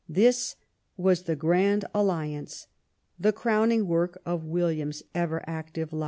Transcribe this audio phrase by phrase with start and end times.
[0.09, 0.55] This
[0.97, 2.65] was the Grand Alliance,
[3.19, 5.99] the crowning work of William's ever active life.